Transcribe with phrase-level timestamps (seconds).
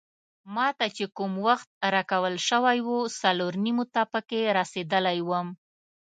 [0.55, 5.47] ما ته چې کوم وخت راکول شوی وو څلور نیمو ته پکې رسیدلی وم.